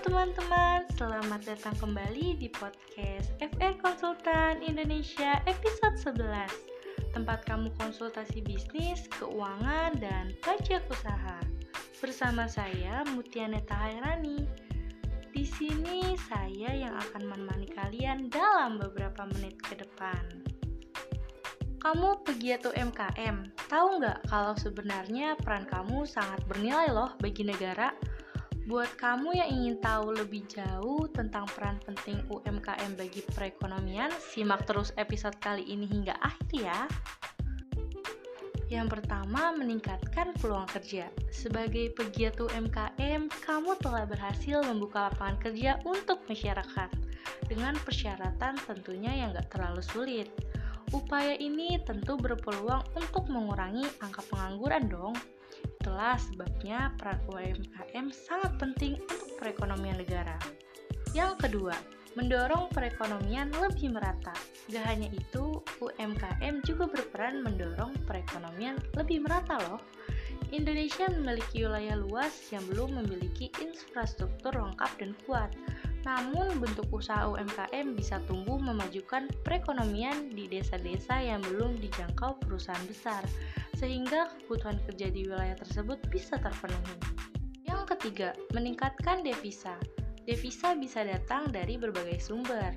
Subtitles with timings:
[0.00, 9.04] teman-teman, selamat datang kembali di podcast FR Konsultan Indonesia episode 11 Tempat kamu konsultasi bisnis,
[9.20, 11.36] keuangan, dan pajak usaha.
[12.00, 14.48] Bersama saya Mutianeta Hairani.
[15.36, 20.24] Di sini saya yang akan menemani kalian dalam beberapa menit ke depan.
[21.84, 27.92] Kamu pegiat UMKM, tahu nggak kalau sebenarnya peran kamu sangat bernilai loh bagi negara?
[28.68, 34.92] Buat kamu yang ingin tahu lebih jauh tentang peran penting UMKM bagi perekonomian, simak terus
[35.00, 36.80] episode kali ini hingga akhir ya.
[38.70, 41.10] Yang pertama, meningkatkan peluang kerja.
[41.34, 46.90] Sebagai pegiat UMKM, kamu telah berhasil membuka lapangan kerja untuk masyarakat
[47.50, 50.30] dengan persyaratan tentunya yang gak terlalu sulit.
[50.94, 55.14] Upaya ini tentu berpeluang untuk mengurangi angka pengangguran dong.
[55.64, 60.36] Itulah sebabnya peran UMKM sangat penting untuk perekonomian negara.
[61.16, 61.76] Yang kedua,
[62.18, 64.34] mendorong perekonomian lebih merata.
[64.70, 69.80] Gak hanya itu, UMKM juga berperan mendorong perekonomian lebih merata loh.
[70.50, 75.50] Indonesia memiliki wilayah luas yang belum memiliki infrastruktur lengkap dan kuat.
[76.02, 83.22] Namun, bentuk usaha UMKM bisa tumbuh memajukan perekonomian di desa-desa yang belum dijangkau perusahaan besar
[83.80, 87.00] sehingga kebutuhan kerja di wilayah tersebut bisa terpenuhi.
[87.64, 89.80] Yang ketiga, meningkatkan devisa.
[90.28, 92.76] Devisa bisa datang dari berbagai sumber,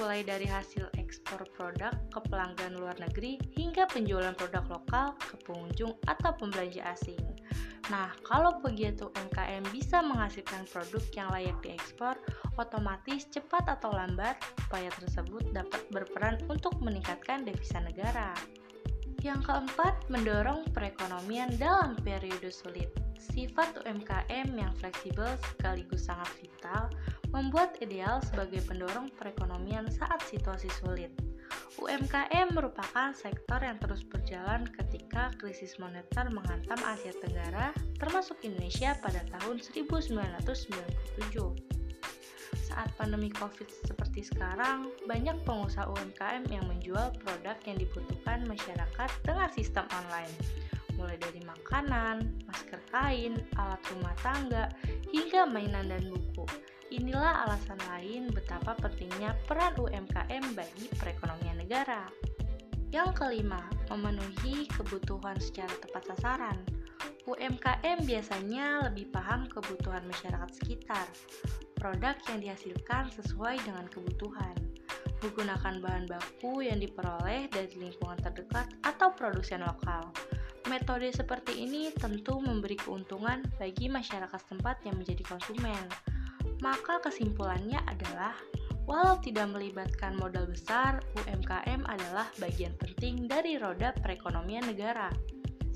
[0.00, 5.92] mulai dari hasil ekspor produk ke pelanggan luar negeri hingga penjualan produk lokal ke pengunjung
[6.08, 7.20] atau pembelanja asing.
[7.88, 12.20] Nah, kalau pegiat UMKM bisa menghasilkan produk yang layak diekspor,
[12.60, 14.36] otomatis cepat atau lambat
[14.68, 18.36] upaya tersebut dapat berperan untuk meningkatkan devisa negara.
[19.18, 22.86] Yang keempat, mendorong perekonomian dalam periode sulit.
[23.18, 26.86] Sifat UMKM yang fleksibel sekaligus sangat vital
[27.34, 31.10] membuat ideal sebagai pendorong perekonomian saat situasi sulit.
[31.78, 39.22] UMKM merupakan sektor yang terus berjalan ketika krisis moneter menghantam Asia Tenggara, termasuk Indonesia pada
[39.38, 41.78] tahun 1997
[42.78, 49.48] saat pandemi COVID seperti sekarang, banyak pengusaha UMKM yang menjual produk yang dibutuhkan masyarakat dengan
[49.52, 50.32] sistem online,
[50.98, 54.70] mulai dari makanan, masker kain, alat rumah tangga,
[55.14, 56.46] hingga mainan dan buku.
[56.88, 62.08] Inilah alasan lain betapa pentingnya peran UMKM bagi perekonomian negara.
[62.88, 63.60] Yang kelima,
[63.92, 66.56] memenuhi kebutuhan secara tepat sasaran.
[67.28, 71.04] UMKM biasanya lebih paham kebutuhan masyarakat sekitar
[71.78, 74.56] produk yang dihasilkan sesuai dengan kebutuhan,
[75.22, 80.10] menggunakan bahan baku yang diperoleh dari lingkungan terdekat atau produsen lokal.
[80.66, 85.80] Metode seperti ini tentu memberi keuntungan bagi masyarakat setempat yang menjadi konsumen.
[86.60, 88.34] Maka kesimpulannya adalah,
[88.84, 95.08] walau tidak melibatkan modal besar, UMKM adalah bagian penting dari roda perekonomian negara.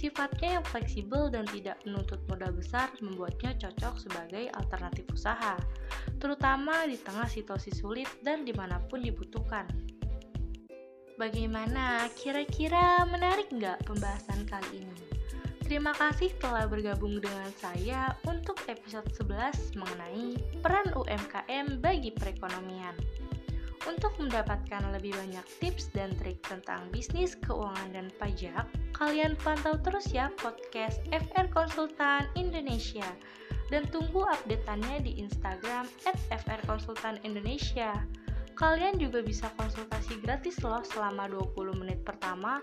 [0.00, 5.60] Sifatnya yang fleksibel dan tidak menuntut modal besar membuatnya cocok sebagai alternatif usaha,
[6.16, 9.68] terutama di tengah situasi sulit dan di mana pun dibutuhkan.
[11.20, 12.08] Bagaimana?
[12.16, 15.04] Kira-kira menarik nggak pembahasan kali ini?
[15.68, 22.96] Terima kasih telah bergabung dengan saya untuk episode 11 mengenai peran UMKM bagi perekonomian.
[23.88, 30.12] Untuk mendapatkan lebih banyak tips dan trik tentang bisnis, keuangan, dan pajak, kalian pantau terus
[30.12, 33.08] ya podcast FR Konsultan Indonesia
[33.72, 35.88] dan tunggu updateannya di Instagram
[36.28, 37.96] FR Konsultan Indonesia.
[38.60, 42.60] Kalian juga bisa konsultasi gratis loh selama 20 menit pertama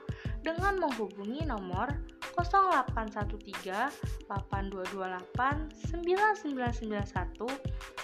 [0.48, 1.92] dengan menghubungi nomor
[2.40, 7.52] 0813 8228 9991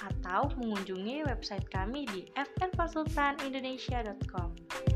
[0.04, 4.93] atau mengunjungi website kami di frkonsultanindonesia.com.